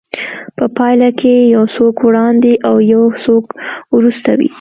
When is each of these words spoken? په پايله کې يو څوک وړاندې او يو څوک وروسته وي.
په 0.57 0.65
پايله 0.77 1.09
کې 1.19 1.33
يو 1.55 1.63
څوک 1.75 1.95
وړاندې 2.07 2.53
او 2.67 2.75
يو 2.93 3.03
څوک 3.23 3.45
وروسته 3.95 4.29
وي. 4.37 4.47